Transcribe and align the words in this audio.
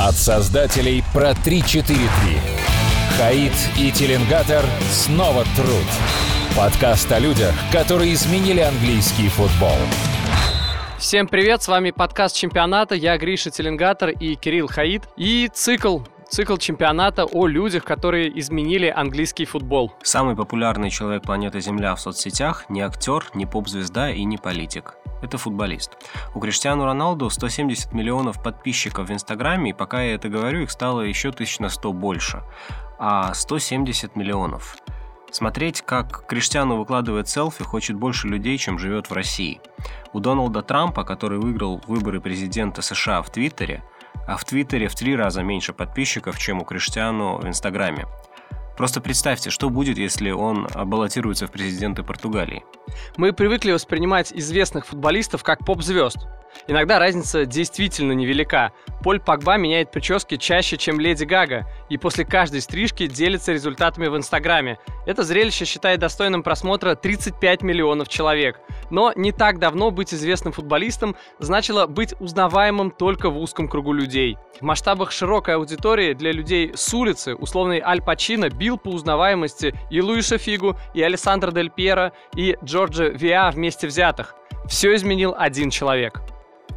От 0.00 0.14
создателей 0.14 1.02
про 1.12 1.34
343. 1.34 1.98
Хаид 3.18 3.52
и 3.76 3.90
Теленгатор 3.90 4.64
снова 4.92 5.42
труд. 5.56 5.84
Подкаст 6.56 7.10
о 7.10 7.18
людях, 7.18 7.52
которые 7.72 8.14
изменили 8.14 8.60
английский 8.60 9.28
футбол. 9.28 9.76
Всем 11.00 11.26
привет, 11.26 11.64
с 11.64 11.68
вами 11.68 11.90
подкаст 11.90 12.36
чемпионата, 12.36 12.94
я 12.94 13.18
Гриша 13.18 13.50
Теленгатор 13.50 14.10
и 14.10 14.36
Кирилл 14.36 14.68
Хаид. 14.68 15.02
И 15.16 15.50
цикл 15.52 15.98
Цикл 16.30 16.56
чемпионата 16.58 17.24
о 17.24 17.46
людях, 17.46 17.84
которые 17.84 18.38
изменили 18.38 18.86
английский 18.86 19.46
футбол. 19.46 19.94
Самый 20.02 20.36
популярный 20.36 20.90
человек 20.90 21.22
планеты 21.22 21.60
Земля 21.60 21.94
в 21.94 22.00
соцсетях 22.00 22.66
не 22.68 22.82
актер, 22.82 23.24
не 23.32 23.46
поп-звезда 23.46 24.10
и 24.10 24.24
не 24.24 24.36
политик. 24.36 24.96
Это 25.22 25.38
футболист. 25.38 25.96
У 26.34 26.40
Криштиану 26.40 26.84
Роналду 26.84 27.30
170 27.30 27.94
миллионов 27.94 28.42
подписчиков 28.42 29.08
в 29.08 29.12
Инстаграме, 29.12 29.70
и 29.70 29.72
пока 29.72 30.02
я 30.02 30.14
это 30.16 30.28
говорю, 30.28 30.60
их 30.60 30.70
стало 30.70 31.00
еще 31.00 31.32
тысяч 31.32 31.60
на 31.60 31.70
100 31.70 31.94
больше. 31.94 32.42
А 32.98 33.32
170 33.32 34.14
миллионов. 34.14 34.76
Смотреть, 35.30 35.80
как 35.80 36.26
Криштиану 36.26 36.76
выкладывает 36.76 37.28
селфи, 37.28 37.64
хочет 37.64 37.96
больше 37.96 38.28
людей, 38.28 38.58
чем 38.58 38.78
живет 38.78 39.08
в 39.08 39.12
России. 39.14 39.60
У 40.12 40.20
Дональда 40.20 40.60
Трампа, 40.60 41.04
который 41.04 41.38
выиграл 41.38 41.80
выборы 41.86 42.20
президента 42.20 42.82
США 42.82 43.22
в 43.22 43.30
Твиттере, 43.30 43.82
а 44.26 44.36
в 44.36 44.44
Твиттере 44.44 44.88
в 44.88 44.94
три 44.94 45.16
раза 45.16 45.42
меньше 45.42 45.72
подписчиков, 45.72 46.38
чем 46.38 46.60
у 46.60 46.64
Криштиану 46.64 47.38
в 47.38 47.46
Инстаграме. 47.46 48.06
Просто 48.76 49.00
представьте, 49.00 49.50
что 49.50 49.70
будет, 49.70 49.98
если 49.98 50.30
он 50.30 50.68
баллотируется 50.84 51.48
в 51.48 51.50
президенты 51.50 52.04
Португалии. 52.04 52.64
Мы 53.16 53.32
привыкли 53.32 53.72
воспринимать 53.72 54.32
известных 54.32 54.86
футболистов 54.86 55.42
как 55.42 55.64
поп-звезд. 55.64 56.28
Иногда 56.66 56.98
разница 56.98 57.46
действительно 57.46 58.12
невелика. 58.12 58.72
Поль 59.02 59.20
Погба 59.20 59.56
меняет 59.56 59.90
прически 59.90 60.36
чаще, 60.36 60.76
чем 60.76 61.00
Леди 61.00 61.24
Гага, 61.24 61.66
и 61.88 61.96
после 61.96 62.24
каждой 62.24 62.60
стрижки 62.60 63.06
делится 63.06 63.52
результатами 63.52 64.08
в 64.08 64.16
Инстаграме. 64.16 64.78
Это 65.06 65.22
зрелище 65.22 65.64
считает 65.64 66.00
достойным 66.00 66.42
просмотра 66.42 66.94
35 66.94 67.62
миллионов 67.62 68.08
человек. 68.08 68.60
Но 68.90 69.12
не 69.14 69.32
так 69.32 69.58
давно 69.58 69.90
быть 69.90 70.12
известным 70.12 70.52
футболистом 70.52 71.16
значило 71.38 71.86
быть 71.86 72.14
узнаваемым 72.20 72.90
только 72.90 73.30
в 73.30 73.38
узком 73.38 73.68
кругу 73.68 73.92
людей. 73.92 74.36
В 74.60 74.62
масштабах 74.62 75.12
широкой 75.12 75.54
аудитории 75.54 76.14
для 76.14 76.32
людей 76.32 76.72
с 76.74 76.92
улицы 76.92 77.34
условный 77.34 77.80
Аль 77.80 78.02
Пачино 78.02 78.50
бил 78.50 78.78
по 78.78 78.88
узнаваемости 78.88 79.74
и 79.90 80.00
Луиша 80.00 80.38
Фигу, 80.38 80.76
и 80.94 81.02
Александра 81.02 81.50
Дель 81.50 81.70
Пьеро, 81.70 82.12
и 82.34 82.56
Джорджа 82.64 83.04
Виа 83.04 83.50
вместе 83.50 83.86
взятых. 83.86 84.34
Все 84.66 84.94
изменил 84.94 85.34
один 85.36 85.70
человек– 85.70 86.20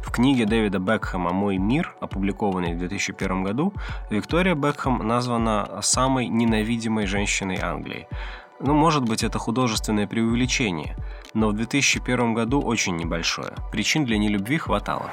в 0.02 0.10
книге 0.10 0.44
Дэвида 0.46 0.78
Бекхэма 0.78 1.32
«Мой 1.32 1.56
мир», 1.56 1.94
опубликованной 2.00 2.74
в 2.74 2.78
2001 2.78 3.44
году, 3.44 3.72
Виктория 4.10 4.54
Бекхэм 4.54 5.06
названа 5.06 5.80
самой 5.80 6.26
ненавидимой 6.28 7.06
женщиной 7.06 7.58
Англии. 7.62 8.08
Ну, 8.60 8.74
может 8.74 9.04
быть, 9.04 9.24
это 9.24 9.38
художественное 9.38 10.06
преувеличение, 10.06 10.96
но 11.34 11.48
в 11.48 11.54
2001 11.54 12.34
году 12.34 12.60
очень 12.60 12.96
небольшое. 12.96 13.54
Причин 13.70 14.04
для 14.04 14.18
нелюбви 14.18 14.58
хватало. 14.58 15.10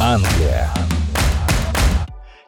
Англия. 0.00 0.70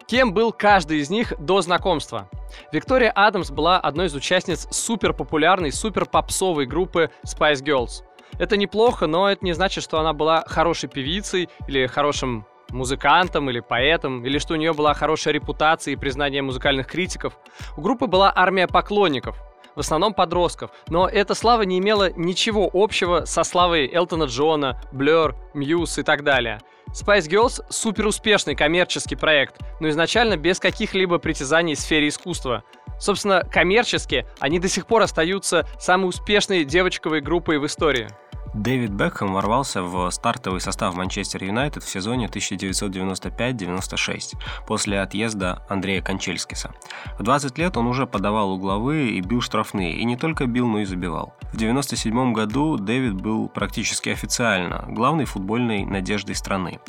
Кем 0.07 0.33
был 0.33 0.53
каждый 0.53 0.99
из 0.99 1.11
них 1.11 1.33
до 1.39 1.63
знакомства? 1.63 2.29
Виктория 2.73 3.11
Адамс 3.11 3.51
была 3.51 3.81
одной 3.81 4.07
из 4.07 4.15
участниц 4.15 4.69
суперпопулярной, 4.71 5.73
суперпопсовой 5.73 6.67
группы 6.67 7.11
Spice 7.25 7.63
Girls– 7.65 8.03
это 8.39 8.57
неплохо, 8.57 9.07
но 9.07 9.31
это 9.31 9.45
не 9.45 9.53
значит, 9.53 9.83
что 9.85 9.99
она 9.99 10.13
была 10.13 10.45
хорошей 10.47 10.89
певицей 10.89 11.49
или 11.69 11.87
хорошим 11.87 12.47
музыкантом 12.71 13.49
или 13.51 13.61
поэтом, 13.61 14.25
или 14.25 14.39
что 14.39 14.55
у 14.55 14.57
нее 14.57 14.73
была 14.73 14.95
хорошая 14.95 15.35
репутация 15.35 15.93
и 15.93 15.97
признание 15.97 16.43
музыкальных 16.43 16.87
критиков. 16.87 17.39
У 17.77 17.81
группы 17.81 18.07
была 18.07 18.33
армия 18.35 18.67
поклонников, 18.67 19.37
в 19.75 19.81
основном 19.81 20.15
подростков, 20.15 20.71
но 20.89 21.09
эта 21.09 21.35
слава 21.35 21.63
не 21.63 21.79
имела 21.79 22.11
ничего 22.13 22.69
общего 22.73 23.25
со 23.25 23.45
славой 23.45 23.89
Элтона 23.93 24.25
Джона, 24.25 24.81
Blur, 24.93 25.35
Muse 25.55 26.01
и 26.01 26.03
так 26.03 26.25
далее. 26.25 26.61
Spice 26.89 27.29
Girls— 27.29 27.63
супер 27.69 28.07
успешный 28.07 28.55
коммерческий 28.55 29.17
проект, 29.17 29.61
но 29.81 29.89
изначально 29.89 30.37
без 30.37 30.59
каких-либо 30.59 31.19
притязаний 31.19 31.75
в 31.75 31.79
сфере 31.81 32.09
искусства. 32.09 32.65
Собственно, 32.99 33.43
коммерчески 33.43 34.25
они 34.39 34.59
до 34.59 34.69
сих 34.69 34.87
пор 34.87 35.03
остаются 35.03 35.67
самой 35.79 36.09
успешной 36.09 36.65
девочковой 36.65 37.21
группой 37.21 37.59
в 37.59 37.67
истории. 37.67 38.09
Дэвид 38.57 38.91
Бекхэм 38.91 39.33
ворвался 39.35 39.83
в 39.83 40.11
стартовый 40.11 40.63
состав 40.63 40.95
Манчестер 40.95 41.45
Юнайтед 41.45 41.83
в 41.83 41.91
сезоне 41.91 42.25
1995-96 42.27 44.39
после 44.67 45.03
отъезда 45.03 45.63
Андрея 45.69 46.01
Кончельскиса. 46.01 46.73
В 47.19 47.23
20 47.23 47.59
лет 47.59 47.77
он 47.77 47.87
уже 47.87 48.07
подавал 48.07 48.53
угловые 48.53 49.11
и 49.11 49.21
бил 49.21 49.43
штрафные, 49.43 49.99
и 49.99 50.05
не 50.07 50.17
только 50.17 50.47
бил, 50.47 50.67
но 50.67 50.79
и 50.79 50.87
забивал. 50.87 51.35
В 51.53 51.57
1997 51.57 52.33
году 52.33 52.79
Дэвид 52.79 53.21
был 53.21 53.51
практически 53.51 54.09
официально 54.09 54.87
главной 54.89 55.27
футбольной 55.27 55.85
надеждой 55.85 56.35
страны. 56.35 56.81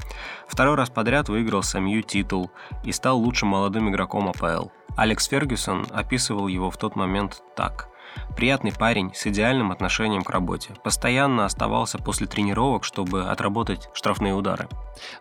Второй 0.47 0.75
раз 0.75 0.89
подряд 0.89 1.28
выиграл 1.28 1.63
Самью 1.63 2.01
титул 2.01 2.49
и 2.85 2.94
стал 2.94 3.19
лучшим 3.19 3.49
молодым 3.49 3.89
игроком 3.89 4.29
АПЛ. 4.29 4.69
Алекс 4.95 5.28
Фергюсон 5.28 5.85
описывал 5.91 6.47
его 6.47 6.72
в 6.72 6.78
тот 6.78 6.95
момент 6.95 7.44
так– 7.57 7.89
Приятный 8.35 8.72
парень 8.72 9.12
с 9.13 9.25
идеальным 9.28 9.72
отношением 9.72 10.23
к 10.23 10.29
работе. 10.29 10.73
Постоянно 10.84 11.45
оставался 11.45 11.97
после 11.97 12.28
тренировок, 12.28 12.84
чтобы 12.84 13.23
отработать 13.23 13.90
штрафные 13.94 14.34
удары. 14.34 14.68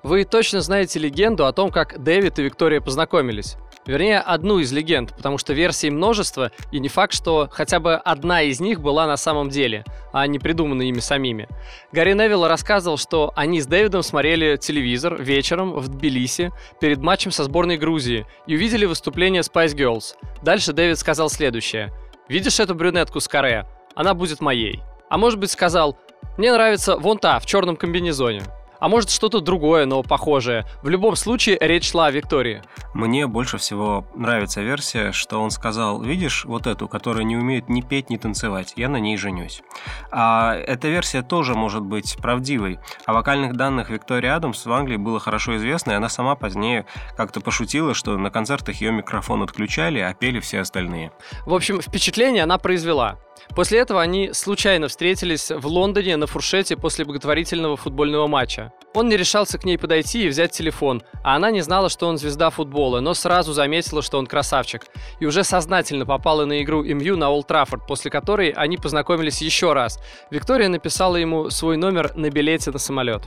Вы 0.03 0.25
точно 0.25 0.61
знаете 0.61 0.99
легенду 0.99 1.47
о 1.47 1.53
том, 1.53 1.71
как 1.71 2.03
Дэвид 2.03 2.39
и 2.39 2.43
Виктория 2.43 2.81
познакомились. 2.81 3.57
Вернее, 3.87 4.19
одну 4.19 4.59
из 4.59 4.73
легенд, 4.73 5.15
потому 5.15 5.39
что 5.39 5.53
версий 5.53 5.91
множество, 5.91 6.51
и 6.73 6.81
не 6.81 6.89
факт, 6.89 7.15
что 7.15 7.49
хотя 7.53 7.79
бы 7.79 7.95
одна 7.95 8.43
из 8.43 8.61
них 8.61 8.81
была 8.81 9.07
на 9.07 9.17
самом 9.17 9.49
деле, 9.49 9.85
а 10.13 10.27
не 10.27 10.41
придумана 10.41 10.83
ими 10.83 10.99
самими. 10.99 11.49
Гарри 11.93 12.15
Невилл 12.15 12.49
рассказывал, 12.49 12.99
что 12.99 13.33
они 13.37 13.61
с 13.61 13.67
Дэвидом 13.67 14.03
смотрели 14.03 14.57
телевизор 14.57 15.23
вечером 15.23 15.73
в 15.73 15.89
Тбилиси 15.89 16.53
перед 16.81 16.99
матчем 16.99 17.31
со 17.31 17.45
сборной 17.45 17.77
Грузии 17.77 18.27
и 18.49 18.57
увидели 18.57 18.87
выступление 18.87 19.43
Spice 19.43 19.77
Girls. 19.77 20.15
Дальше 20.43 20.73
Дэвид 20.73 20.99
сказал 20.99 21.31
следующее– 21.31 21.93
Видишь 22.29 22.59
эту 22.59 22.75
брюнетку 22.75 23.21
с 23.21 23.29
каре? 23.29 23.67
Она 23.95 24.15
будет 24.15 24.41
моей. 24.41 24.83
А 25.09 25.17
может 25.17 25.39
быть 25.39 25.51
сказал, 25.51 25.97
мне 26.37 26.53
нравится 26.53 26.97
вон 26.97 27.19
та, 27.19 27.39
в 27.39 27.47
черном 27.47 27.77
комбинезоне. 27.77 28.43
А 28.79 28.89
может 28.89 29.11
что-то 29.11 29.41
другое, 29.41 29.87
но 29.87 30.03
похожее. 30.03 30.67
В 30.83 30.89
любом 30.89 31.17
случае, 31.17 31.59
речь 31.61 31.91
шла 31.91 32.07
о 32.07 32.11
Виктории. 32.11 32.63
Мне 32.95 33.27
больше 33.27 33.59
всего 33.59 34.07
нравится 34.15 34.61
версия, 34.61 35.13
что 35.13 35.41
он 35.41 35.51
сказал, 35.51 36.01
видишь 36.01 36.45
вот 36.45 36.67
эту, 36.67 36.89
которая 36.89 37.25
не 37.25 37.37
умеет 37.37 37.69
ни 37.69 37.81
петь, 37.81 38.11
ни 38.11 38.17
танцевать, 38.17 38.75
я 38.77 38.89
на 38.89 38.99
ней 38.99 39.17
женюсь. 39.17 39.63
А 40.11 40.55
эта 40.55 40.89
версия 40.89 41.23
тоже 41.23 41.55
может 41.55 41.83
быть 41.83 42.17
правдивой. 42.21 42.79
О 43.05 43.13
вокальных 43.13 43.57
данных 43.57 43.91
Виктории 43.91 44.29
Адамс 44.29 44.67
в 44.67 44.73
Англии 44.73 44.97
было 44.97 45.21
хорошо 45.21 45.57
известно, 45.57 45.93
и 45.93 45.95
она 45.95 46.09
сама 46.09 46.35
позднее 46.35 46.87
как-то 47.17 47.41
пошутила, 47.41 47.95
что 47.95 48.17
на 48.17 48.31
концертах 48.31 48.81
ее 48.81 48.93
микрофон 48.93 49.43
отключали, 49.43 49.99
а 49.99 50.15
пели 50.15 50.41
все 50.41 50.61
остальные. 50.61 51.13
В 51.45 51.55
общем, 51.55 51.81
впечатление 51.81 52.43
она 52.43 52.59
произвела. 52.59 53.19
После 53.55 53.79
этого 53.79 54.01
они 54.03 54.33
случайно 54.33 54.89
встретились 54.89 55.51
в 55.51 55.67
Лондоне 55.67 56.17
на 56.17 56.27
фуршете 56.27 56.77
после 56.77 57.05
благотворительного 57.05 57.77
футбольного 57.77 58.27
матча. 58.27 58.66
Он 58.95 59.09
не 59.09 59.17
решался 59.17 59.59
к 59.59 59.65
ней 59.65 59.77
подойти 59.77 60.25
и 60.25 60.29
взять 60.29 60.53
телефон, 60.53 61.03
а 61.23 61.37
она 61.37 61.51
не 61.51 61.61
знала, 61.61 61.89
что 61.89 62.09
он 62.09 62.17
звезда 62.17 62.51
футбола, 62.51 63.01
но 63.01 63.15
сразу 63.15 63.53
заметила, 63.53 64.03
что 64.03 64.19
он 64.19 64.27
красавчик. 64.27 64.87
И 65.21 65.27
уже 65.27 65.45
сознательно 65.45 66.07
попала 66.07 66.45
на 66.45 66.63
игру 66.63 66.83
МЮ 66.83 67.17
на 67.17 67.31
Олд 67.31 67.47
Траффорд, 67.47 67.87
после 67.87 68.11
которой 68.11 68.51
они 68.51 68.79
познакомились 68.79 69.43
еще 69.43 69.73
раз. 69.73 69.99
Виктория 70.31 70.69
написала 70.69 71.17
ему 71.17 71.51
свой 71.51 71.77
номер 71.77 72.13
на 72.17 72.31
билете 72.31 72.71
на 72.71 72.79
самолет. 72.79 73.23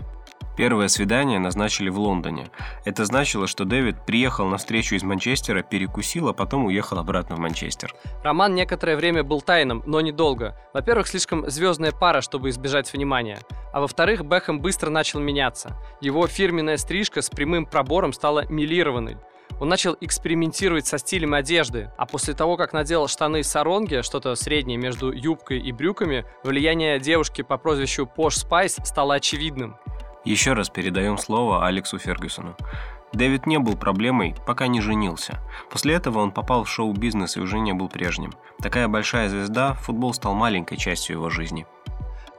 Первое 0.59 0.89
свидание 0.89 1.39
назначили 1.39 1.87
в 1.87 1.97
Лондоне. 1.97 2.49
Это 2.83 3.05
значило, 3.05 3.47
что 3.47 3.63
Дэвид 3.63 4.05
приехал 4.05 4.45
на 4.45 4.57
встречу 4.57 4.95
из 4.95 5.03
Манчестера, 5.03 5.61
перекусил, 5.61 6.27
а 6.27 6.33
потом 6.33 6.65
уехал 6.65 6.99
обратно 6.99 7.37
в 7.37 7.39
Манчестер. 7.39 7.95
Роман 8.25 8.55
некоторое 8.55 8.97
время 8.97 9.23
был 9.23 9.39
тайным, 9.39 9.83
но 9.85 10.01
недолго. 10.01 10.57
Во-первых, 10.73 11.07
слишком 11.07 11.49
звездная 11.49 11.93
пара, 11.93 12.19
чтобы 12.19 12.49
избежать 12.49 12.91
внимания. 12.91 13.39
А 13.71 13.79
во-вторых, 13.79 14.25
Бекхэм 14.25 14.59
быстро 14.59 14.89
начал 14.89 15.21
меняться. 15.21 15.77
Его 16.01 16.27
фирменная 16.27 16.75
стрижка 16.75 17.21
с 17.21 17.29
прямым 17.29 17.65
пробором 17.65 18.11
стала 18.11 18.45
мелированной. 18.49 19.15
Он 19.61 19.69
начал 19.69 19.95
экспериментировать 20.01 20.85
со 20.85 20.97
стилем 20.97 21.35
одежды, 21.35 21.89
а 21.97 22.05
после 22.05 22.33
того, 22.33 22.57
как 22.57 22.73
надел 22.73 23.07
штаны 23.07 23.43
саронги, 23.43 24.01
что-то 24.01 24.35
среднее 24.35 24.77
между 24.77 25.13
юбкой 25.13 25.59
и 25.59 25.71
брюками, 25.71 26.25
влияние 26.43 26.99
девушки 26.99 27.43
по 27.43 27.57
прозвищу 27.57 28.05
Posh 28.05 28.35
Spice 28.35 28.77
стало 28.83 29.15
очевидным. 29.15 29.77
Еще 30.25 30.53
раз 30.53 30.69
передаем 30.69 31.17
слово 31.17 31.65
Алексу 31.65 31.97
Фергюсону. 31.97 32.55
Дэвид 33.13 33.47
не 33.47 33.57
был 33.57 33.75
проблемой, 33.75 34.35
пока 34.45 34.67
не 34.67 34.81
женился. 34.81 35.39
После 35.71 35.95
этого 35.95 36.19
он 36.19 36.31
попал 36.31 36.63
в 36.63 36.69
шоу-бизнес 36.69 37.37
и 37.37 37.39
уже 37.39 37.59
не 37.59 37.73
был 37.73 37.89
прежним. 37.89 38.33
Такая 38.61 38.87
большая 38.87 39.29
звезда, 39.29 39.73
футбол 39.73 40.13
стал 40.13 40.35
маленькой 40.35 40.77
частью 40.77 41.15
его 41.15 41.29
жизни. 41.29 41.65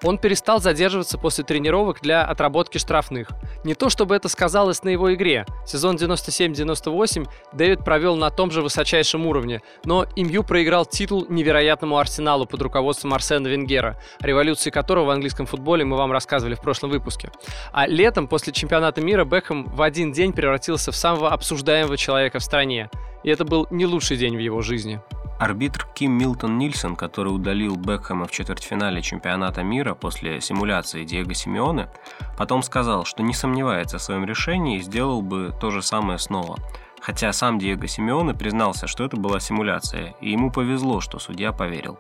Он 0.03 0.19
перестал 0.19 0.61
задерживаться 0.61 1.19
после 1.19 1.45
тренировок 1.45 2.01
для 2.01 2.25
отработки 2.25 2.79
штрафных. 2.79 3.29
Не 3.65 3.75
то 3.75 3.91
чтобы 3.91 4.15
это 4.15 4.29
сказалось 4.29 4.83
на 4.83 4.89
его 4.89 5.13
игре. 5.15 5.45
Сезон 5.67 5.97
97-98 5.97 7.29
Дэвид 7.53 7.85
провел 7.85 8.17
на 8.17 8.31
том 8.31 8.51
же 8.51 8.63
высочайшем 8.63 9.27
уровне, 9.27 9.61
но 9.85 10.07
МЮ 10.17 10.43
проиграл 10.43 10.87
титул 10.87 11.27
невероятному 11.29 11.99
Арсеналу 11.99 12.47
под 12.47 12.63
руководством 12.63 13.13
Арсена 13.13 13.47
Венгера, 13.49 14.01
революции 14.21 14.71
которого 14.71 15.07
в 15.07 15.11
английском 15.11 15.47
футболе 15.47 15.85
мы 15.85 15.97
вам 15.97 16.13
рассказывали 16.13 16.55
в 16.55 16.61
прошлом 16.61 16.91
выпуске. 16.91 17.31
А 17.73 17.87
летом, 17.87 18.27
после 18.27 18.53
чемпионата 18.53 19.01
мира, 19.01 19.25
Бекхэм 19.25 19.65
в 19.65 19.83
один 19.83 20.13
день 20.13 20.33
превратился 20.33 20.93
в 20.93 20.97
самого 20.97 21.31
обсуждаемого 21.31 21.97
человека 21.97 22.39
в 22.39 22.43
стране. 22.43 22.89
И 23.23 23.31
это 23.31 23.45
был 23.45 23.67
не 23.71 23.87
лучший 23.87 24.17
день 24.17 24.37
в 24.37 24.41
его 24.41 24.63
жизни. 24.63 25.01
Арбитр 25.39 25.87
Ким 25.95 26.13
Милтон 26.13 26.59
Нильсон, 26.59 26.97
который 26.97 27.29
удалил 27.29 27.77
Бекхэма 27.77 28.27
в 28.27 28.31
четвертьфинале 28.31 29.01
чемпионата 29.01 29.63
мира 29.63 29.95
после 29.95 30.41
симуляции 30.41 31.05
Диего 31.05 31.33
Симеоне, 31.33 31.89
потом 32.37 32.63
сказал, 32.63 33.07
что 33.07 33.23
не 33.23 33.33
сомневается 33.33 33.99
в 33.99 34.03
своем 34.03 34.27
решении 34.27 34.79
и 34.79 34.83
сделал 34.83 35.23
бы 35.23 35.55
то 35.59 35.71
же 35.71 35.83
самое 35.83 36.19
снова– 36.19 36.59
Хотя 37.01 37.33
сам 37.33 37.59
Диего 37.59 37.87
Симеоне 37.87 38.35
признался, 38.35 38.87
что 38.87 39.05
это 39.05 39.17
была 39.17 39.41
симуляция, 39.41 40.15
и 40.21 40.31
ему 40.31 40.51
повезло, 40.51 41.01
что 41.01 41.19
судья 41.19 41.53
поверил. 41.53 41.99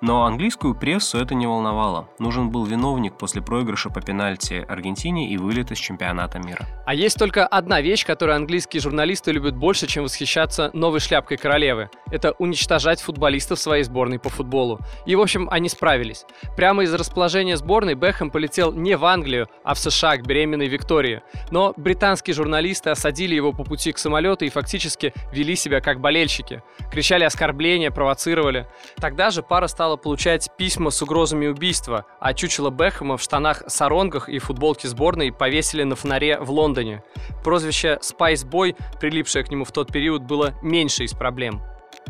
Но 0.00 0.24
английскую 0.24 0.74
прессу 0.74 1.18
это 1.18 1.34
не 1.34 1.46
волновало. 1.46 2.08
Нужен 2.18 2.50
был 2.50 2.64
виновник 2.64 3.18
после 3.18 3.42
проигрыша 3.42 3.90
по 3.90 4.00
пенальти 4.00 4.64
Аргентине 4.66 5.30
и 5.30 5.36
вылета 5.36 5.74
с 5.74 5.78
чемпионата 5.78 6.38
мира. 6.38 6.66
А 6.86 6.94
есть 6.94 7.18
только 7.18 7.46
одна 7.46 7.80
вещь, 7.80 8.06
которую 8.06 8.36
английские 8.36 8.80
журналисты 8.80 9.32
любят 9.32 9.56
больше, 9.56 9.86
чем 9.86 10.04
восхищаться 10.04 10.70
новой 10.72 11.00
шляпкой 11.00 11.36
королевы. 11.36 11.90
Это 12.10 12.32
уничтожать 12.38 13.00
футболистов 13.00 13.58
своей 13.58 13.84
сборной 13.84 14.18
по 14.18 14.30
футболу. 14.30 14.80
И, 15.06 15.14
в 15.14 15.20
общем, 15.20 15.48
они 15.50 15.68
справились. 15.68 16.24
Прямо 16.56 16.82
из 16.82 16.94
расположения 16.94 17.56
сборной 17.56 17.94
Бэхэм 17.94 18.30
полетел 18.30 18.72
не 18.72 18.96
в 18.96 19.04
Англию, 19.04 19.48
а 19.64 19.74
в 19.74 19.78
США 19.78 20.16
к 20.16 20.26
беременной 20.26 20.68
Виктории. 20.68 21.22
Но 21.50 21.74
британские 21.76 22.34
журналисты 22.34 22.90
осадили 22.90 23.34
его 23.34 23.52
по 23.52 23.64
пути 23.64 23.92
к 23.92 23.98
самолету 23.98 24.39
самолета 24.40 24.44
и 24.44 24.48
фактически 24.48 25.12
вели 25.32 25.56
себя 25.56 25.80
как 25.80 26.00
болельщики. 26.00 26.62
Кричали 26.90 27.24
оскорбления, 27.24 27.90
провоцировали. 27.90 28.66
Тогда 28.96 29.30
же 29.30 29.42
пара 29.42 29.68
стала 29.68 29.96
получать 29.96 30.48
письма 30.56 30.90
с 30.90 31.02
угрозами 31.02 31.46
убийства, 31.46 32.04
а 32.20 32.34
чучело 32.34 32.70
Бекхэма 32.70 33.16
в 33.16 33.22
штанах-саронгах 33.22 34.28
и 34.28 34.38
футболке 34.38 34.88
сборной 34.88 35.32
повесили 35.32 35.84
на 35.84 35.96
фонаре 35.96 36.38
в 36.40 36.50
Лондоне. 36.50 37.02
Прозвище 37.44 37.98
«Spice 38.00 38.44
Boy», 38.44 38.76
прилипшее 39.00 39.44
к 39.44 39.50
нему 39.50 39.64
в 39.64 39.72
тот 39.72 39.92
период, 39.92 40.22
было 40.22 40.54
меньшей 40.62 41.04
из 41.04 41.12
проблем. 41.12 41.62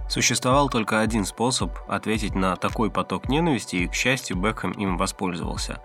Существовал 0.08 0.68
только 0.68 1.00
один 1.00 1.24
способ 1.24 1.70
ответить 1.88 2.34
на 2.34 2.56
такой 2.56 2.90
поток 2.90 3.28
ненависти, 3.28 3.76
и, 3.76 3.86
к 3.86 3.94
счастью, 3.94 4.36
Бекхэм 4.36 4.72
им 4.72 4.98
воспользовался. 4.98 5.80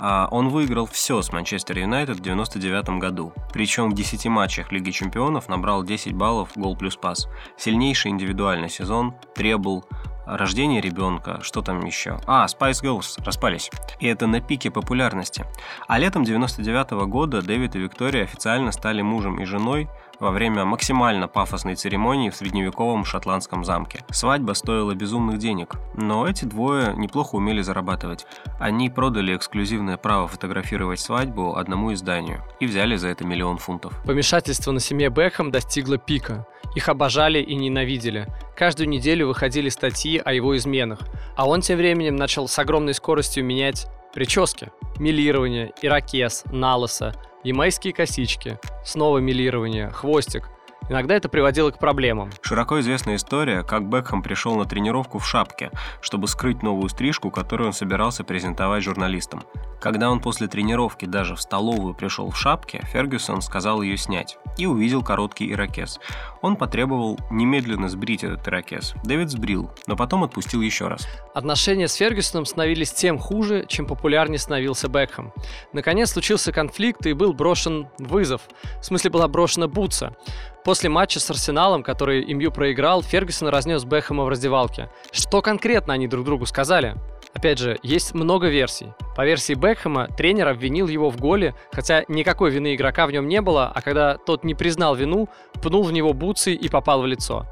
А 0.00 0.28
он 0.30 0.48
выиграл 0.48 0.86
все 0.86 1.22
с 1.22 1.32
Манчестер 1.32 1.78
Юнайтед 1.78 2.16
в 2.16 2.22
99 2.22 2.98
году. 3.00 3.32
Причем 3.52 3.90
в 3.90 3.94
10 3.94 4.26
матчах 4.26 4.72
Лиги 4.72 4.90
Чемпионов 4.90 5.48
набрал 5.48 5.82
10 5.82 6.12
баллов 6.12 6.50
гол 6.54 6.76
плюс 6.76 6.96
пас. 6.96 7.28
Сильнейший 7.56 8.10
индивидуальный 8.10 8.68
сезон, 8.68 9.14
требл, 9.34 9.84
рождение 10.26 10.80
ребенка, 10.80 11.40
что 11.42 11.62
там 11.62 11.84
еще? 11.84 12.18
А, 12.26 12.46
Spice 12.46 12.82
Girls 12.82 13.24
распались. 13.24 13.70
И 13.98 14.06
это 14.06 14.26
на 14.26 14.40
пике 14.40 14.70
популярности. 14.70 15.44
А 15.86 15.98
летом 15.98 16.24
99 16.24 16.90
года 17.08 17.42
Дэвид 17.42 17.76
и 17.76 17.78
Виктория 17.78 18.24
официально 18.24 18.72
стали 18.72 19.02
мужем 19.02 19.40
и 19.40 19.44
женой, 19.44 19.88
во 20.20 20.30
время 20.30 20.64
максимально 20.64 21.28
пафосной 21.28 21.74
церемонии 21.74 22.30
в 22.30 22.36
средневековом 22.36 23.04
шотландском 23.04 23.64
замке. 23.64 24.04
Свадьба 24.10 24.52
стоила 24.52 24.94
безумных 24.94 25.38
денег, 25.38 25.74
но 25.94 26.26
эти 26.26 26.44
двое 26.44 26.94
неплохо 26.96 27.36
умели 27.36 27.62
зарабатывать. 27.62 28.26
Они 28.58 28.90
продали 28.90 29.36
эксклюзивное 29.36 29.96
право 29.96 30.28
фотографировать 30.28 31.00
свадьбу 31.00 31.56
одному 31.56 31.92
изданию 31.92 32.42
и 32.60 32.66
взяли 32.66 32.96
за 32.96 33.08
это 33.08 33.24
миллион 33.24 33.58
фунтов. 33.58 33.92
Помешательство 34.04 34.72
на 34.72 34.80
семье 34.80 35.10
Бэхэм 35.10 35.50
достигло 35.50 35.98
пика. 35.98 36.46
Их 36.74 36.88
обожали 36.88 37.40
и 37.40 37.54
ненавидели. 37.54 38.26
Каждую 38.56 38.88
неделю 38.88 39.28
выходили 39.28 39.68
статьи 39.68 40.20
о 40.22 40.32
его 40.32 40.56
изменах, 40.56 41.00
а 41.36 41.48
он 41.48 41.60
тем 41.60 41.78
временем 41.78 42.16
начал 42.16 42.46
с 42.46 42.58
огромной 42.58 42.94
скоростью 42.94 43.44
менять 43.44 43.86
прически. 44.12 44.70
Милирование, 44.98 45.72
ирокез, 45.80 46.44
налоса, 46.50 47.14
ямайские 47.48 47.92
косички, 47.92 48.58
снова 48.84 49.18
милирование, 49.18 49.90
хвостик. 49.90 50.48
Иногда 50.90 51.14
это 51.14 51.28
приводило 51.28 51.70
к 51.70 51.78
проблемам. 51.78 52.30
Широко 52.40 52.80
известная 52.80 53.16
история, 53.16 53.62
как 53.62 53.88
Бекхэм 53.88 54.22
пришел 54.22 54.56
на 54.56 54.64
тренировку 54.64 55.18
в 55.18 55.26
шапке, 55.26 55.70
чтобы 56.00 56.28
скрыть 56.28 56.62
новую 56.62 56.88
стрижку, 56.88 57.30
которую 57.30 57.68
он 57.68 57.72
собирался 57.72 58.24
презентовать 58.24 58.84
журналистам. 58.84 59.42
Когда 59.80 60.10
он 60.10 60.20
после 60.20 60.46
тренировки 60.46 61.04
даже 61.04 61.34
в 61.36 61.40
столовую 61.40 61.94
пришел 61.94 62.30
в 62.30 62.38
шапке, 62.38 62.82
Фергюсон 62.92 63.42
сказал 63.42 63.82
ее 63.82 63.96
снять 63.96 64.38
и 64.58 64.66
увидел 64.66 65.02
короткий 65.02 65.50
ирокез. 65.50 66.00
Он 66.42 66.56
потребовал 66.56 67.18
немедленно 67.30 67.88
сбрить 67.88 68.24
этот 68.24 68.46
ирокез. 68.46 68.94
Дэвид 69.04 69.30
сбрил, 69.30 69.70
но 69.86 69.96
потом 69.96 70.24
отпустил 70.24 70.60
еще 70.60 70.88
раз. 70.88 71.08
Отношения 71.34 71.88
с 71.88 71.94
Фергюсоном 71.94 72.44
становились 72.44 72.92
тем 72.92 73.18
хуже, 73.18 73.64
чем 73.66 73.86
популярнее 73.86 74.38
становился 74.38 74.88
Бекхэм. 74.88 75.32
Наконец 75.72 76.10
случился 76.10 76.52
конфликт 76.52 77.06
и 77.06 77.12
был 77.12 77.32
брошен 77.32 77.88
вызов. 77.98 78.42
В 78.80 78.84
смысле 78.84 79.10
была 79.10 79.28
брошена 79.28 79.68
бутса. 79.68 80.16
После 80.64 80.90
матча 80.90 81.20
с 81.20 81.30
Арсеналом, 81.30 81.82
который 81.82 82.24
МЮ 82.34 82.50
проиграл, 82.50 83.02
Фергюсон 83.02 83.48
разнес 83.48 83.84
Бэхэма 83.84 84.24
в 84.24 84.28
раздевалке. 84.28 84.90
Что 85.12 85.40
конкретно 85.40 85.94
они 85.94 86.08
друг 86.08 86.26
другу 86.26 86.44
сказали? 86.44 86.96
Опять 87.38 87.58
же, 87.58 87.78
есть 87.84 88.14
много 88.14 88.48
версий. 88.48 88.88
По 89.14 89.24
версии 89.24 89.54
Бекхэма, 89.54 90.08
тренер 90.08 90.48
обвинил 90.48 90.88
его 90.88 91.08
в 91.08 91.20
голе, 91.20 91.54
хотя 91.70 92.02
никакой 92.08 92.50
вины 92.50 92.74
игрока 92.74 93.06
в 93.06 93.12
нем 93.12 93.28
не 93.28 93.40
было, 93.40 93.70
а 93.72 93.80
когда 93.80 94.16
тот 94.16 94.42
не 94.42 94.56
признал 94.56 94.96
вину, 94.96 95.28
пнул 95.62 95.84
в 95.84 95.92
него 95.92 96.12
бутсы 96.14 96.52
и 96.52 96.68
попал 96.68 97.00
в 97.00 97.06
лицо. 97.06 97.46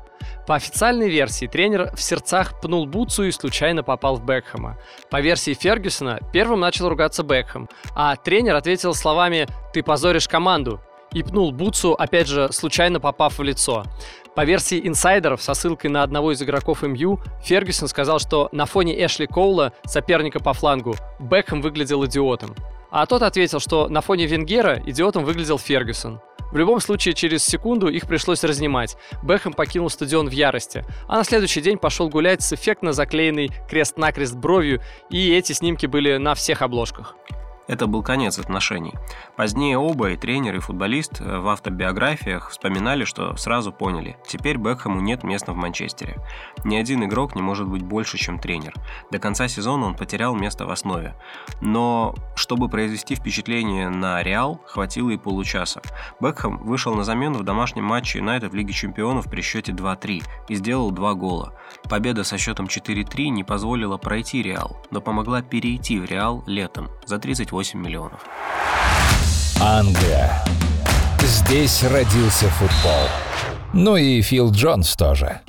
По 0.49 0.57
официальной 0.57 1.09
версии, 1.09 1.47
тренер 1.47 1.95
в 1.95 2.03
сердцах 2.03 2.61
пнул 2.61 2.87
Бутсу 2.87 3.23
и 3.23 3.31
случайно 3.31 3.85
попал 3.85 4.17
в 4.17 4.27
Бекхэма. 4.27 4.77
По 5.09 5.21
версии 5.21 5.55
Фергюсона, 5.55 6.19
первым 6.33 6.59
начал 6.59 6.89
ругаться 6.89 7.23
Бекхэм, 7.23 7.69
а 7.95 8.17
тренер 8.17 8.57
ответил 8.57 8.93
словами 8.93 9.47
«ты 9.73 9.85
позоришь 9.85 10.27
команду» 10.27 10.81
и 11.13 11.23
пнул 11.23 11.53
Бутсу, 11.53 11.93
опять 11.93 12.27
же, 12.27 12.51
случайно 12.51 12.99
попав 12.99 13.39
в 13.39 13.43
лицо. 13.45 13.85
По 14.37 14.45
версии 14.45 14.87
инсайдеров, 14.87 15.41
со 15.41 15.55
ссылкой 15.55 15.89
на 15.89 16.03
одного 16.03 16.31
из 16.31 16.43
игроков 16.43 16.83
МЮ, 16.83 17.21
Фергюсон 17.43 17.89
сказал, 17.89 18.19
что 18.19 18.51
на 18.53 18.67
фоне 18.67 18.95
Эшли 19.03 19.27
Коула, 19.27 19.73
соперника 19.87 20.41
по 20.41 20.53
флангу, 20.53 20.95
Бекхэм 21.19 21.63
выглядел 21.63 22.05
идиотом. 22.05 22.55
А 22.91 23.07
тот 23.07 23.23
ответил, 23.23 23.61
что 23.61 23.89
на 23.89 24.03
фоне 24.03 24.27
Венгера 24.27 24.83
идиотом 24.85 25.25
выглядел 25.25 25.59
Фергюсон. 25.59 26.21
В 26.53 26.57
любом 26.59 26.81
случае, 26.81 27.15
через 27.15 27.45
секунду 27.45 27.89
их 27.89 28.07
пришлось 28.07 28.45
разнимать. 28.45 28.99
Бэхэм 29.23 29.55
покинул 29.55 29.89
стадион 29.89 30.29
в 30.29 30.33
ярости. 30.33 30.85
А 31.09 31.17
на 31.17 31.25
следующий 31.25 31.63
день 31.63 31.79
пошел 31.79 32.11
гулять 32.11 32.43
с 32.43 32.53
эффектно 32.53 32.93
заклеенной 32.93 33.51
крест-накрест 33.71 34.37
бровью, 34.37 34.83
и 35.09 35.35
эти 35.35 35.55
снимки 35.55 35.87
были 35.87 36.19
на 36.19 36.35
всех 36.35 36.61
обложках. 36.61 37.17
Это 37.69 37.89
был 37.89 38.03
конец 38.03 38.39
отношений. 38.39 38.95
Позднее 39.37 39.77
оба, 39.77 40.11
и 40.11 40.17
тренер, 40.17 40.55
и 40.57 40.61
футболист, 40.61 41.21
э, 41.21 41.39
в 41.39 41.49
автобиографиях 41.49 42.51
вспоминали, 42.51 43.05
что 43.05 43.37
сразу 43.37 43.73
поняли, 43.73 44.17
теперь 44.27 44.57
Бекхэму 44.57 45.01
нет 45.01 45.25
места 45.25 45.53
в 45.53 45.57
Манчестере. 45.57 46.17
Ни 46.65 46.77
один 46.77 47.05
игрок 47.05 47.35
не 47.35 47.43
может 47.43 47.67
быть 47.67 47.83
больше, 47.83 48.19
чем 48.19 48.39
тренер. 48.39 48.75
До 49.11 49.19
конца 49.19 49.49
сезона 49.49 49.87
он 49.87 49.97
потерял 49.97 50.37
место 50.37 50.65
в 50.65 50.71
основе. 50.71 51.17
Но 51.61 52.15
чтобы 52.37 52.69
произвести 52.69 53.17
впечатление 53.17 53.89
на 53.89 54.23
Реал, 54.23 54.61
хватило 54.67 55.11
и 55.11 55.17
получаса. 55.17 55.83
Бекхэм 56.21 56.59
вышел 56.59 56.95
на 56.95 57.03
замену 57.03 57.41
в 57.41 57.43
домашнем 57.43 57.85
матче 57.85 58.19
Юнайтед 58.19 58.53
в 58.53 58.55
Лиге 58.55 58.73
Чемпионов 58.73 59.29
при 59.29 59.41
счете 59.41 59.73
2-3 59.73 60.23
и 60.49 60.55
сделал 60.55 60.93
два 60.93 61.15
гола. 61.15 61.59
Победа 61.91 62.23
со 62.23 62.39
счетом 62.39 62.67
4-3 62.67 63.29
не 63.29 63.43
позволила 63.43 63.97
пройти 63.97 64.41
Реал, 64.43 64.77
но 64.93 65.01
помогла 65.01 65.43
перейти 65.43 65.99
в 65.99 66.05
Реал 66.05 66.45
летом 66.47 66.91
за 67.07 67.19
38 67.19 67.56
8 67.57 67.81
миллионов. 67.81 68.21
Англия. 69.63 70.45
Здесь 71.21 71.83
родился 71.85 72.51
футбол. 72.51 73.09
Ну 73.73 73.97
и 73.97 74.21
Фил 74.21 74.51
Джонс 74.51 74.95
тоже. 74.95 75.41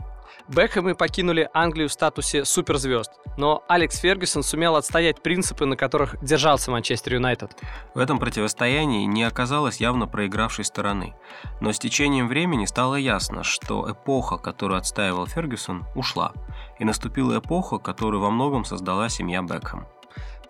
Бекхэмы 0.48 0.96
покинули 0.96 1.50
Англию 1.54 1.90
в 1.90 1.92
статусе 1.92 2.46
суперзвезд, 2.46 3.12
но 3.36 3.62
Алекс 3.68 3.98
Фергюсон 3.98 4.44
сумел 4.44 4.78
отстоять 4.78 5.22
принципы, 5.22 5.66
на 5.66 5.76
которых 5.76 6.16
держался 6.24 6.72
Манчестер 6.72 7.16
Юнайтед. 7.16 7.58
В 7.94 8.00
этом 8.00 8.20
противостоянии 8.20 9.04
не 9.04 9.26
оказалось 9.26 9.82
явно 9.82 10.08
проигравшей 10.08 10.64
стороны, 10.64 11.14
но 11.60 11.74
с 11.74 11.78
течением 11.78 12.30
времени 12.30 12.64
стало 12.64 12.96
ясно, 12.96 13.44
что 13.44 13.92
эпоха, 13.92 14.38
которую 14.38 14.78
отстаивал 14.78 15.28
Фергюсон, 15.28 15.86
ушла, 15.94 16.32
и 16.80 16.86
наступила 16.86 17.40
эпоха, 17.40 17.80
которую 17.80 18.22
во 18.22 18.32
многом 18.32 18.64
создала 18.64 19.10
семья 19.10 19.42
Бекхэм. 19.42 19.86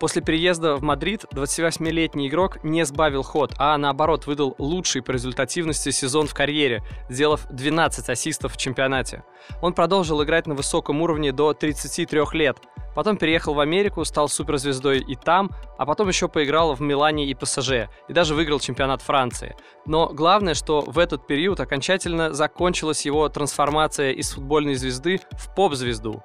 После 0.00 0.22
переезда 0.22 0.76
в 0.76 0.82
Мадрид 0.82 1.24
28-летний 1.32 2.28
игрок 2.28 2.62
не 2.62 2.84
сбавил 2.84 3.22
ход, 3.22 3.54
а 3.58 3.76
наоборот 3.76 4.26
выдал 4.26 4.54
лучший 4.58 5.02
по 5.02 5.10
результативности 5.10 5.90
сезон 5.90 6.28
в 6.28 6.34
карьере, 6.34 6.82
сделав 7.08 7.46
12 7.50 8.08
ассистов 8.08 8.54
в 8.54 8.56
чемпионате. 8.56 9.24
Он 9.60 9.72
продолжил 9.72 10.22
играть 10.22 10.46
на 10.46 10.54
высоком 10.54 11.02
уровне 11.02 11.32
до 11.32 11.52
33 11.52 12.20
лет, 12.32 12.58
Потом 12.98 13.16
переехал 13.16 13.54
в 13.54 13.60
Америку, 13.60 14.04
стал 14.04 14.28
суперзвездой 14.28 14.98
и 14.98 15.14
там, 15.14 15.52
а 15.78 15.86
потом 15.86 16.08
еще 16.08 16.26
поиграл 16.26 16.74
в 16.74 16.80
Милане 16.80 17.26
и 17.26 17.34
ПСЖ, 17.34 17.88
и 18.08 18.12
даже 18.12 18.34
выиграл 18.34 18.58
чемпионат 18.58 19.02
Франции. 19.02 19.54
Но 19.86 20.08
главное, 20.08 20.54
что 20.54 20.80
в 20.80 20.98
этот 20.98 21.24
период 21.28 21.60
окончательно 21.60 22.32
закончилась 22.32 23.06
его 23.06 23.28
трансформация 23.28 24.10
из 24.10 24.32
футбольной 24.32 24.74
звезды 24.74 25.20
в 25.30 25.54
поп-звезду. 25.54 26.24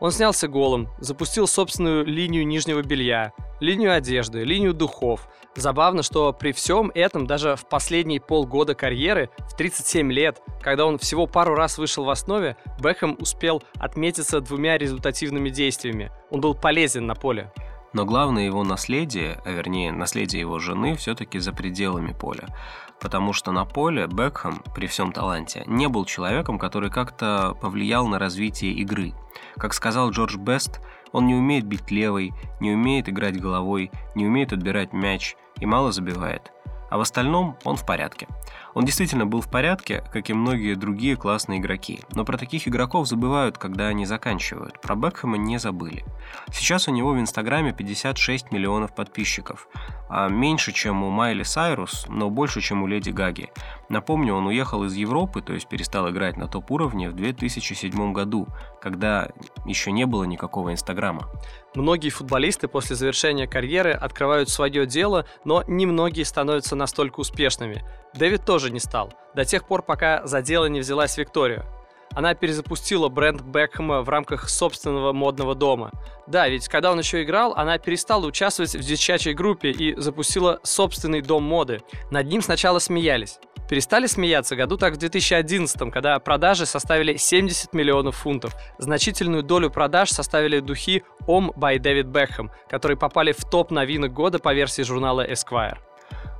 Он 0.00 0.10
снялся 0.10 0.48
голым, 0.48 0.88
запустил 0.98 1.46
собственную 1.46 2.04
линию 2.04 2.46
нижнего 2.46 2.82
белья, 2.82 3.32
линию 3.60 3.94
одежды, 3.94 4.44
линию 4.44 4.74
духов. 4.74 5.28
Забавно, 5.56 6.02
что 6.02 6.32
при 6.32 6.52
всем 6.52 6.90
этом 6.94 7.26
даже 7.26 7.54
в 7.54 7.68
последние 7.68 8.20
полгода 8.20 8.74
карьеры, 8.74 9.30
в 9.38 9.56
37 9.56 10.12
лет, 10.12 10.42
когда 10.60 10.84
он 10.84 10.98
всего 10.98 11.26
пару 11.26 11.54
раз 11.54 11.78
вышел 11.78 12.04
в 12.04 12.10
основе, 12.10 12.56
Бэхэм 12.80 13.16
успел 13.20 13.62
отметиться 13.74 14.40
двумя 14.40 14.78
результативными 14.78 15.48
действиями. 15.48 16.10
Он 16.30 16.40
был 16.40 16.54
полезен 16.54 17.06
на 17.06 17.14
поле. 17.14 17.52
Но 17.92 18.04
главное 18.04 18.44
его 18.44 18.64
наследие, 18.64 19.40
а 19.44 19.52
вернее 19.52 19.92
наследие 19.92 20.40
его 20.40 20.58
жены, 20.58 20.96
все-таки 20.96 21.38
за 21.38 21.52
пределами 21.52 22.12
поля. 22.12 22.48
Потому 23.04 23.34
что 23.34 23.52
на 23.52 23.66
поле 23.66 24.06
Бекхэм, 24.06 24.62
при 24.74 24.86
всем 24.86 25.12
таланте, 25.12 25.62
не 25.66 25.88
был 25.88 26.06
человеком, 26.06 26.58
который 26.58 26.88
как-то 26.88 27.54
повлиял 27.60 28.08
на 28.08 28.18
развитие 28.18 28.72
игры. 28.72 29.12
Как 29.58 29.74
сказал 29.74 30.08
Джордж 30.08 30.38
Бест, 30.38 30.80
он 31.12 31.26
не 31.26 31.34
умеет 31.34 31.66
бить 31.66 31.90
левой, 31.90 32.32
не 32.60 32.72
умеет 32.72 33.10
играть 33.10 33.38
головой, 33.38 33.90
не 34.14 34.26
умеет 34.26 34.54
отбирать 34.54 34.94
мяч 34.94 35.36
и 35.60 35.66
мало 35.66 35.92
забивает. 35.92 36.50
А 36.88 36.96
в 36.96 37.02
остальном 37.02 37.58
он 37.64 37.76
в 37.76 37.84
порядке. 37.84 38.26
Он 38.74 38.84
действительно 38.84 39.24
был 39.24 39.40
в 39.40 39.50
порядке, 39.50 40.04
как 40.12 40.28
и 40.30 40.34
многие 40.34 40.74
другие 40.74 41.16
классные 41.16 41.60
игроки. 41.60 42.00
Но 42.12 42.24
про 42.24 42.36
таких 42.36 42.66
игроков 42.66 43.06
забывают, 43.06 43.56
когда 43.56 43.86
они 43.86 44.04
заканчивают. 44.04 44.80
Про 44.80 44.96
Бекхэма 44.96 45.36
не 45.36 45.58
забыли. 45.58 46.04
Сейчас 46.52 46.88
у 46.88 46.90
него 46.90 47.12
в 47.12 47.20
Инстаграме 47.20 47.72
56 47.72 48.50
миллионов 48.50 48.94
подписчиков. 48.94 49.68
А 50.08 50.28
меньше, 50.28 50.72
чем 50.72 51.02
у 51.02 51.10
Майли 51.10 51.44
Сайрус, 51.44 52.06
но 52.08 52.30
больше, 52.30 52.60
чем 52.60 52.82
у 52.82 52.86
Леди 52.86 53.10
Гаги. 53.10 53.50
Напомню, 53.88 54.34
он 54.34 54.46
уехал 54.46 54.84
из 54.84 54.94
Европы, 54.94 55.40
то 55.40 55.52
есть 55.52 55.68
перестал 55.68 56.10
играть 56.10 56.36
на 56.36 56.48
топ-уровне 56.48 57.08
в 57.08 57.14
2007 57.14 58.12
году, 58.12 58.48
когда 58.80 59.28
еще 59.64 59.92
не 59.92 60.04
было 60.06 60.24
никакого 60.24 60.72
Инстаграма. 60.72 61.28
Многие 61.74 62.10
футболисты 62.10 62.68
после 62.68 62.96
завершения 62.96 63.46
карьеры 63.46 63.92
открывают 63.92 64.48
свое 64.48 64.86
дело, 64.86 65.26
но 65.44 65.64
немногие 65.66 66.24
становятся 66.24 66.76
настолько 66.76 67.20
успешными. 67.20 67.84
Дэвид 68.14 68.44
тоже 68.44 68.63
не 68.70 68.80
стал, 68.80 69.12
до 69.34 69.44
тех 69.44 69.66
пор, 69.66 69.82
пока 69.82 70.26
за 70.26 70.42
дело 70.42 70.66
не 70.66 70.80
взялась 70.80 71.16
Виктория. 71.16 71.64
Она 72.14 72.34
перезапустила 72.34 73.08
бренд 73.08 73.42
Бекхэма 73.42 74.02
в 74.02 74.08
рамках 74.08 74.48
собственного 74.48 75.12
модного 75.12 75.54
дома. 75.54 75.90
Да, 76.28 76.48
ведь 76.48 76.68
когда 76.68 76.92
он 76.92 76.98
еще 77.00 77.22
играл, 77.24 77.54
она 77.56 77.76
перестала 77.78 78.24
участвовать 78.24 78.74
в 78.74 78.80
девчачьей 78.80 79.34
группе 79.34 79.70
и 79.70 79.98
запустила 79.98 80.60
собственный 80.62 81.22
дом 81.22 81.42
моды. 81.42 81.82
Над 82.10 82.26
ним 82.26 82.40
сначала 82.40 82.78
смеялись. 82.78 83.40
Перестали 83.68 84.06
смеяться 84.06 84.56
году 84.56 84.76
так 84.76 84.94
в 84.94 84.98
2011, 84.98 85.90
когда 85.90 86.18
продажи 86.18 86.66
составили 86.66 87.16
70 87.16 87.72
миллионов 87.72 88.16
фунтов. 88.16 88.54
Значительную 88.78 89.42
долю 89.42 89.70
продаж 89.70 90.10
составили 90.10 90.60
духи 90.60 91.02
Om 91.26 91.54
by 91.56 91.78
David 91.78 92.12
Beckham, 92.12 92.50
которые 92.68 92.98
попали 92.98 93.32
в 93.32 93.42
топ 93.50 93.70
новинок 93.70 94.12
года 94.12 94.38
по 94.38 94.52
версии 94.52 94.82
журнала 94.82 95.26
Esquire. 95.28 95.78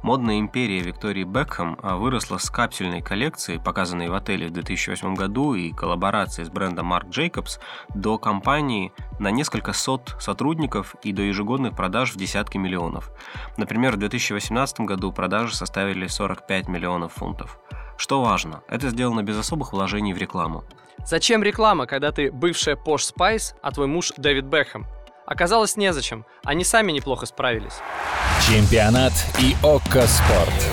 Модная 0.04 0.38
империя 0.38 0.80
Виктории 0.80 1.25
Бекхэм 1.25 1.78
а, 1.82 1.96
выросла 1.96 2.37
с 2.37 2.50
капсюльной 2.50 3.00
коллекции, 3.00 3.56
показанной 3.56 4.11
в 4.11 4.14
отеле 4.14 4.49
в 4.49 4.50
2008 4.50 5.14
году, 5.14 5.54
и 5.54 5.73
коллаборации 5.73 6.44
с 6.44 6.50
брендом 6.50 6.92
Marc 6.92 7.08
Jacobs, 7.08 7.58
до 7.94 8.18
компании 8.18 8.92
на 9.18 9.30
несколько 9.30 9.73
сот 9.73 10.14
сотрудников 10.20 10.94
и 11.02 11.14
до 11.14 11.23
ежегодных 11.23 11.75
продаж 11.75 12.12
в 12.12 12.18
десятки 12.18 12.58
миллионов. 12.58 13.12
Например, 13.56 13.94
в 13.94 13.96
2018 13.96 14.80
году 14.80 15.11
продажи 15.11 15.56
составили 15.56 16.06
45 16.06 16.68
миллионов 16.68 17.14
фунтов. 17.14 17.58
Что 17.96 18.20
важно, 18.20 18.62
это 18.68 18.90
сделано 18.90 19.23
без 19.23 19.38
особых 19.38 19.73
вложений 19.73 20.12
в 20.12 20.18
рекламу. 20.18 20.64
Зачем 21.06 21.42
реклама, 21.42 21.87
когда 21.87 22.12
ты 22.12 22.30
бывшая 22.30 22.76
Posh 22.76 23.11
Spice, 23.16 23.54
а 23.62 23.70
твой 23.70 23.87
муж 23.87 24.12
Дэвид 24.18 24.44
Бекхэм? 24.44 24.84
Оказалось, 25.26 25.76
незачем. 25.76 26.26
Они 26.45 26.64
сами 26.64 26.93
неплохо 26.93 27.26
справились. 27.26 27.81
Чемпионат 28.47 29.12
и 29.40 29.54
ОККО 29.62 30.07
Спорт. 30.07 30.71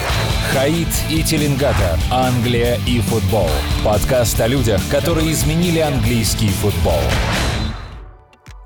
Хаид 0.53 0.89
и 1.10 1.24
Теленгатор. 1.24 1.98
Англия 2.12 2.77
и 2.86 3.00
футбол. 3.00 3.50
Подкаст 3.86 4.39
о 4.41 4.48
людях, 4.48 4.81
которые 4.89 5.31
изменили 5.31 5.79
английский 5.79 6.50
футбол. 6.50 7.00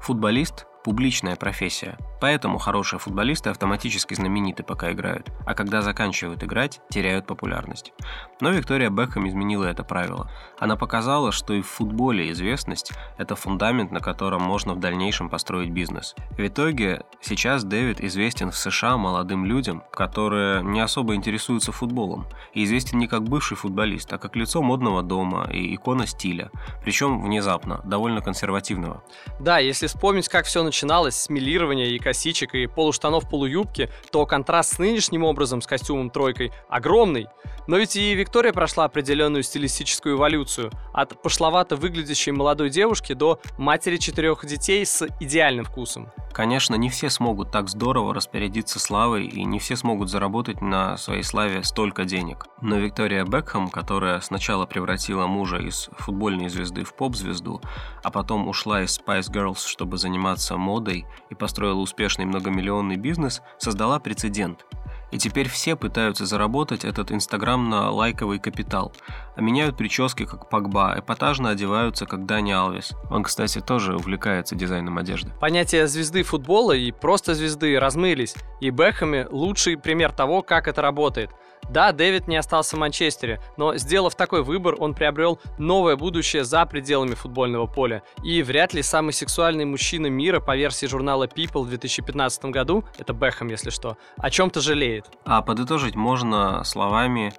Футболист 0.01 0.65
публичная 0.85 1.35
профессия. 1.35 1.97
Поэтому 2.21 2.59
хорошие 2.59 2.99
футболисты 2.99 3.49
автоматически 3.49 4.13
знамениты, 4.13 4.61
пока 4.61 4.91
играют, 4.91 5.31
а 5.43 5.55
когда 5.55 5.81
заканчивают 5.81 6.43
играть, 6.43 6.79
теряют 6.91 7.25
популярность. 7.25 7.91
Но 8.39 8.51
Виктория 8.51 8.91
Бекхэм 8.91 9.27
изменила 9.27 9.65
это 9.65 9.83
правило. 9.83 10.29
Она 10.59 10.75
показала, 10.75 11.31
что 11.31 11.55
и 11.55 11.63
в 11.63 11.67
футболе 11.67 12.31
известность– 12.31 12.91
это 13.17 13.35
фундамент, 13.35 13.91
на 13.91 13.99
котором 13.99 14.43
можно 14.43 14.75
в 14.75 14.79
дальнейшем 14.79 15.27
построить 15.27 15.71
бизнес. 15.71 16.13
В 16.37 16.45
итоге 16.45 17.01
сейчас 17.19 17.63
Дэвид 17.63 17.99
известен 18.01 18.51
в 18.51 18.55
США 18.55 18.97
молодым 18.97 19.43
людям, 19.43 19.83
которые 19.91 20.61
не 20.61 20.81
особо 20.81 21.15
интересуются 21.15 21.71
футболом, 21.71 22.27
и 22.53 22.63
известен 22.63 22.99
не 22.99 23.07
как 23.07 23.23
бывший 23.23 23.57
футболист, 23.57 24.13
а 24.13 24.19
как 24.19 24.35
лицо 24.35 24.61
модного 24.61 25.01
дома 25.01 25.49
и 25.51 25.73
икона 25.73 26.05
стиля, 26.05 26.51
причем 26.83 27.23
внезапно, 27.23 27.81
довольно 27.85 28.21
консервативного. 28.21 29.03
Да, 29.39 29.57
если 29.57 29.87
вспомнить, 29.87 30.29
как 30.29 30.45
все 30.45 30.61
началось 30.61 30.74
начиналось 30.75 31.15
с 31.15 31.29
милирования 31.29 31.85
и 31.85 31.99
косичек 31.99 32.53
и 32.53 32.67
полуштанов 32.67 33.29
полуюбки, 33.29 33.89
то 34.11 34.25
контраст 34.25 34.75
с 34.75 34.77
нынешним 34.77 35.23
образом, 35.23 35.61
с 35.61 35.67
костюмом 35.67 36.09
тройкой, 36.09 36.51
огромный. 36.67 37.27
Но 37.67 37.77
ведь 37.77 37.95
и 37.95 38.13
Виктория 38.13 38.51
прошла 38.51 38.83
определенную 38.83 39.43
стилистическую 39.43 40.17
эволюцию. 40.17 40.71
От 40.91 41.21
пошловато 41.21 41.77
выглядящей 41.77 42.33
молодой 42.33 42.69
девушки 42.69 43.13
до 43.13 43.39
матери 43.57 43.95
четырех 43.95 44.45
детей 44.45 44.85
с 44.85 45.07
идеальным 45.21 45.63
вкусом. 45.63 46.11
Конечно, 46.35 46.75
не 46.75 46.89
все 46.89 47.09
смогут 47.09 47.49
так 47.51 47.69
здорово 47.69 48.13
распорядиться 48.13 48.77
славой, 48.77 49.25
и 49.25 49.45
не 49.45 49.57
все 49.57 49.77
смогут 49.77 50.09
заработать 50.09 50.59
на 50.61 50.97
своей 50.97 51.23
славе 51.23 51.63
столько 51.63 52.03
денег. 52.03 52.47
Но 52.59 52.75
Виктория 52.75 53.23
Бекхэм, 53.23 53.69
которая 53.69 54.19
сначала 54.19 54.65
превратила 54.65 55.27
мужа 55.27 55.59
из 55.59 55.89
футбольной 55.97 56.49
звезды 56.49 56.83
в 56.83 56.93
поп-звезду, 56.93 57.61
а 58.03 58.11
потом 58.11 58.49
ушла 58.49 58.81
из 58.81 58.99
Spice 58.99 59.31
Girls, 59.31 59.65
чтобы 59.65 59.97
заниматься 59.97 60.57
модой 60.57 61.05
и 61.29 61.35
построила 61.35 61.79
успешный 61.79 62.25
многомиллионный 62.25 62.97
бизнес, 62.97 63.41
создала 63.57 63.99
прецедент. 63.99 64.65
И 65.11 65.17
теперь 65.17 65.47
все 65.47 65.77
пытаются 65.77 66.25
заработать 66.25 66.83
этот 66.83 67.13
инстаграм 67.13 67.69
на 67.69 67.91
лайковый 67.91 68.39
капитал, 68.39 68.91
а 69.35 69.41
меняют 69.41 69.77
прически 69.77 70.25
как 70.25 70.49
Погба, 70.49 70.95
эпатажно 70.97 71.49
одеваются 71.49 72.05
как 72.05 72.25
Дани 72.25 72.51
Алвис. 72.51 72.93
Он, 73.09 73.23
кстати, 73.23 73.59
тоже 73.59 73.95
увлекается 73.95 74.55
дизайном 74.55 74.97
одежды. 74.97 75.31
Понятия 75.39 75.87
звезды 75.87 76.23
футбола 76.23 76.73
и 76.73 76.91
просто 76.91 77.35
звезды 77.35 77.79
размылись, 77.79 78.35
и 78.61 78.71
Бэхэме 78.71 79.27
лучший 79.29 79.77
пример 79.77 80.11
того, 80.11 80.41
как 80.41 80.67
это 80.67 80.81
работает– 80.81 81.31
да, 81.69 81.91
Дэвид 81.91 82.27
не 82.27 82.37
остался 82.37 82.75
в 82.75 82.79
Манчестере, 82.79 83.41
но 83.57 83.75
сделав 83.75 84.15
такой 84.15 84.43
выбор, 84.43 84.75
он 84.77 84.93
приобрел 84.93 85.39
новое 85.57 85.95
будущее 85.95 86.43
за 86.43 86.65
пределами 86.65 87.15
футбольного 87.15 87.65
поля. 87.65 88.03
И 88.23 88.43
вряд 88.43 88.73
ли 88.73 88.81
самый 88.81 89.13
сексуальный 89.13 89.65
мужчина 89.65 90.07
мира 90.07 90.39
по 90.39 90.55
версии 90.55 90.85
журнала 90.85 91.27
People 91.27 91.63
в 91.63 91.69
2015 91.69 92.45
году, 92.45 92.83
это 92.97 93.13
Бэхэм, 93.13 93.47
если 93.47 93.71
что, 93.71 93.97
о 94.17 94.29
чем-то 94.29 94.61
жалеет. 94.61 95.07
А 95.25 95.41
подытожить 95.41 95.95
можно 95.95 96.63
словами 96.63 97.33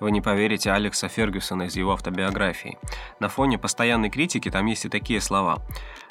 вы 0.00 0.10
не 0.10 0.20
поверите 0.20 0.72
Алекса 0.72 1.08
Фергюсона 1.08 1.64
из 1.64 1.76
его 1.76 1.92
автобиографии. 1.92 2.78
На 3.20 3.28
фоне 3.28 3.58
постоянной 3.58 4.10
критики 4.10 4.50
там 4.50 4.66
есть 4.66 4.84
и 4.84 4.88
такие 4.88 5.20
слова. 5.20 5.58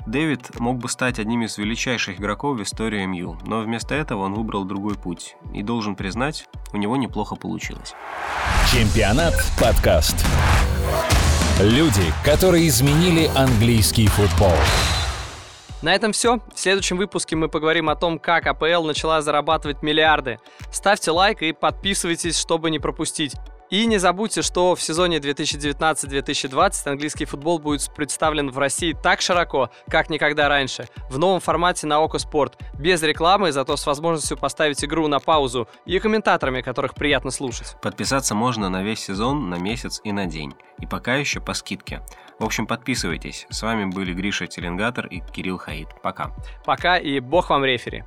Дэвид 0.06 0.60
мог 0.60 0.78
бы 0.78 0.90
стать 0.90 1.20
одним 1.20 1.44
из 1.44 1.58
величайших 1.58 2.20
игроков 2.20 2.58
в 2.58 2.64
истории 2.64 3.06
МЮ, 3.06 3.38
но 3.46 3.62
вместо 3.62 3.96
этого 3.96 4.24
он 4.24 4.34
выбрал 4.34 4.66
другой 4.66 4.96
путь. 4.96 5.36
И 5.54 5.62
должен 5.62 5.96
признать, 5.96 6.46
у 6.74 6.78
него 6.78 6.96
неплохо 6.96 7.36
получилось. 7.36 7.94
Чемпионат 8.72 9.34
подкаст. 9.60 10.26
Люди, 11.60 12.14
которые 12.24 12.68
изменили 12.68 13.30
английский 13.36 14.08
футбол. 14.08 14.54
На 15.82 15.94
этом 15.94 16.14
все. 16.14 16.40
В 16.54 16.60
следующем 16.60 16.98
выпуске 16.98 17.36
мы 17.36 17.48
поговорим 17.48 17.90
о 17.90 17.96
том, 17.96 18.18
как 18.18 18.48
АПЛ 18.48 18.84
начала 18.84 19.22
зарабатывать 19.22 19.84
миллиарды. 19.84 20.40
Ставьте 20.72 21.12
лайк 21.12 21.44
и 21.44 21.54
подписывайтесь, 21.54 22.40
чтобы 22.40 22.72
не 22.72 22.80
пропустить. 22.80 23.36
И 23.72 23.86
не 23.88 23.98
забудьте, 23.98 24.44
что 24.44 24.76
в 24.76 24.82
сезоне 24.82 25.18
2019-2020 25.18 26.88
английский 26.88 27.26
футбол 27.26 27.58
будет 27.58 27.90
представлен 27.96 28.52
в 28.52 28.60
России 28.60 28.94
так 28.94 29.22
широко, 29.22 29.72
как 29.90 30.10
никогда 30.10 30.50
раньше, 30.50 30.88
в 31.10 31.18
новом 31.18 31.40
формате 31.40 31.88
на 31.88 32.00
Око 32.00 32.20
Спорт, 32.20 32.60
без 32.78 33.02
рекламы, 33.02 33.52
зато 33.52 33.76
с 33.76 33.86
возможностью 33.88 34.38
поставить 34.38 34.84
игру 34.86 35.08
на 35.08 35.20
паузу 35.20 35.68
и 35.86 35.98
комментаторами, 36.00 36.62
которых 36.62 36.94
приятно 36.94 37.32
слушать. 37.32 37.76
Подписаться 37.82 38.36
можно 38.36 38.70
на 38.70 38.84
весь 38.84 39.00
сезон, 39.00 39.50
на 39.50 39.56
месяц 39.56 40.00
и 40.04 40.12
на 40.12 40.28
день. 40.28 40.54
И 40.80 40.86
пока 40.86 41.16
еще 41.16 41.42
по 41.42 41.54
скидке. 41.54 42.02
В 42.38 42.46
общем, 42.46 42.68
подписывайтесь. 42.68 43.48
С 43.50 43.64
вами 43.64 43.86
были 43.86 44.14
Гриша 44.14 44.46
Теленгатор 44.46 45.08
и 45.08 45.22
Кирилл 45.22 45.58
Хаид. 45.58 45.88
Пока. 46.04 46.36
Пока 46.66 46.98
и 46.98 47.20
бог 47.20 47.50
вам 47.50 47.64
рефери. 47.66 48.04